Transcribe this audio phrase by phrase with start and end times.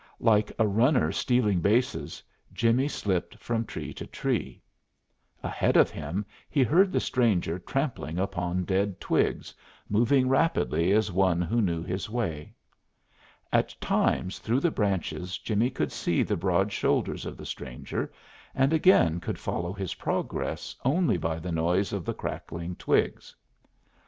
[0.23, 4.59] Like a runner stealing bases, Jimmie slipped from tree to tree.
[5.43, 9.53] Ahead of him he heard the stranger trampling upon dead twigs,
[9.89, 12.55] moving rapidly as one who knew his way.
[13.53, 18.11] At times through the branches Jimmie could see the broad shoulders of the stranger,
[18.55, 23.35] and again could follow his progress only by the noise of the crackling twigs.